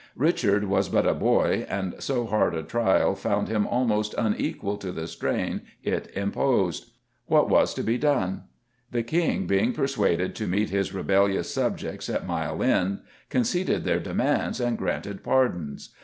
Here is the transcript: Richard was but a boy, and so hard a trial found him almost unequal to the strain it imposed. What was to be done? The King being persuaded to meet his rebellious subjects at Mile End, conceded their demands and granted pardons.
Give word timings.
Richard 0.17 0.63
was 0.63 0.89
but 0.89 1.05
a 1.05 1.13
boy, 1.13 1.63
and 1.69 1.93
so 1.99 2.25
hard 2.25 2.55
a 2.55 2.63
trial 2.63 3.13
found 3.13 3.49
him 3.49 3.67
almost 3.67 4.15
unequal 4.17 4.77
to 4.77 4.91
the 4.91 5.05
strain 5.07 5.61
it 5.83 6.09
imposed. 6.15 6.89
What 7.27 7.49
was 7.49 7.75
to 7.75 7.83
be 7.83 7.99
done? 7.99 8.45
The 8.89 9.03
King 9.03 9.45
being 9.45 9.73
persuaded 9.73 10.33
to 10.37 10.47
meet 10.47 10.71
his 10.71 10.91
rebellious 10.91 11.53
subjects 11.53 12.09
at 12.09 12.25
Mile 12.25 12.63
End, 12.63 13.01
conceded 13.29 13.83
their 13.83 13.99
demands 13.99 14.59
and 14.59 14.75
granted 14.75 15.23
pardons. 15.23 15.89